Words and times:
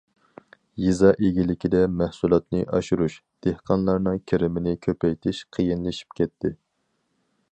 يېزا 0.83 1.09
ئىگىلىكىدە 1.27 1.81
مەھسۇلاتنى 1.97 2.61
ئاشۇرۇش، 2.77 3.19
دېھقانلارنىڭ 3.47 4.17
كىرىمىنى 4.33 4.75
كۆپەيتىش 4.89 5.45
قىيىنلىشىپ 5.59 6.19
كەتتى. 6.21 6.55